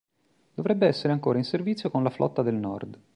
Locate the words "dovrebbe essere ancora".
0.55-1.37